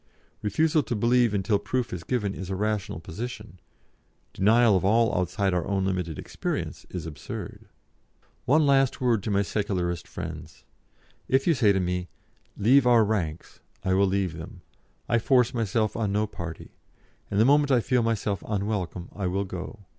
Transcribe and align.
Refusal 0.41 0.81
to 0.81 0.95
believe 0.95 1.31
until 1.31 1.59
proof 1.59 1.93
is 1.93 2.03
given 2.03 2.33
is 2.33 2.49
a 2.49 2.55
rational 2.55 2.99
position; 2.99 3.59
denial 4.33 4.75
of 4.75 4.83
all 4.83 5.15
outside 5.15 5.49
of 5.53 5.53
our 5.53 5.67
own 5.67 5.85
limited 5.85 6.17
experience 6.17 6.87
is 6.89 7.05
absurd. 7.05 7.65
"One 8.45 8.65
last 8.65 8.99
word 8.99 9.21
to 9.21 9.29
my 9.29 9.43
Secularist 9.43 10.07
friends. 10.07 10.63
If 11.27 11.45
you 11.45 11.53
say 11.53 11.71
to 11.71 11.79
me, 11.79 12.07
'Leave 12.57 12.87
our 12.87 13.03
ranks,' 13.03 13.59
I 13.85 13.93
will 13.93 14.07
leave 14.07 14.35
them; 14.35 14.61
I 15.07 15.19
force 15.19 15.53
myself 15.53 15.95
on 15.95 16.11
no 16.11 16.25
party, 16.25 16.71
and 17.29 17.39
the 17.39 17.45
moment 17.45 17.69
I 17.69 17.79
feel 17.79 18.01
myself 18.01 18.43
unwelcome 18.47 19.09
I 19.15 19.27
will 19.27 19.45
go. 19.45 19.81